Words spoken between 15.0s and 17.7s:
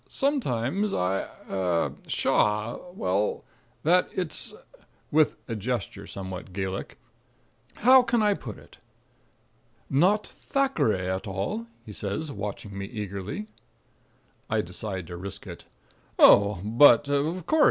to risk it. "Oh, but of course!